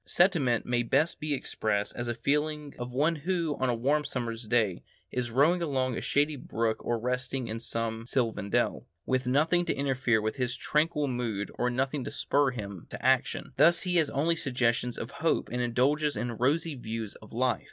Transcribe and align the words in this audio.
Sentiment 0.03 0.65
may 0.65 0.81
best 0.81 1.19
be 1.19 1.31
expressed 1.31 1.95
as 1.95 2.07
the 2.07 2.15
feeling 2.15 2.73
of 2.79 2.91
one 2.91 3.17
who, 3.17 3.55
on 3.59 3.69
a 3.69 3.75
warm 3.75 4.03
summer's 4.03 4.47
day, 4.47 4.81
is 5.11 5.29
rowing 5.29 5.61
along 5.61 5.95
a 5.95 6.01
shady 6.01 6.35
brook 6.35 6.83
or 6.83 6.97
resting 6.97 7.47
in 7.47 7.59
some 7.59 8.03
sylvan 8.07 8.49
dell, 8.49 8.87
with 9.05 9.27
nothing 9.27 9.63
to 9.63 9.75
interfere 9.75 10.19
with 10.19 10.37
his 10.37 10.57
tranquil 10.57 11.07
mood 11.07 11.51
and 11.59 11.75
nothing 11.77 12.03
to 12.03 12.09
spur 12.09 12.49
him 12.49 12.71
on 12.79 12.85
to 12.87 13.05
action; 13.05 13.53
thus 13.57 13.81
he 13.83 13.97
has 13.97 14.09
only 14.09 14.35
suggestions 14.35 14.97
of 14.97 15.11
hope 15.11 15.49
and 15.51 15.61
indulges 15.61 16.17
in 16.17 16.31
rosy 16.33 16.73
views 16.73 17.13
of 17.21 17.31
life. 17.31 17.59